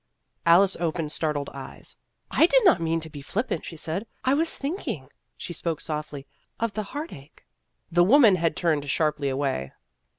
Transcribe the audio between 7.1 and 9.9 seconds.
ache." The woman had turned sharply away.